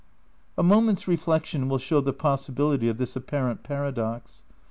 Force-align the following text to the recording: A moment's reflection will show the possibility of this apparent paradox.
A 0.57 0.63
moment's 0.63 1.07
reflection 1.07 1.69
will 1.69 1.77
show 1.77 2.01
the 2.01 2.11
possibility 2.11 2.89
of 2.89 2.97
this 2.97 3.15
apparent 3.15 3.61
paradox. 3.61 4.43